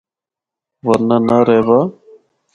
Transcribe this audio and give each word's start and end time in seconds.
ورنہ 0.87 1.17
ناں 1.27 1.43
رہوّا۔ 1.47 1.79